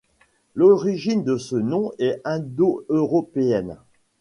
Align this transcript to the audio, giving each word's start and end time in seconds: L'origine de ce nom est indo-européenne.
L'origine 0.55 1.23
de 1.23 1.37
ce 1.37 1.55
nom 1.55 1.91
est 1.99 2.21
indo-européenne. 2.25 3.77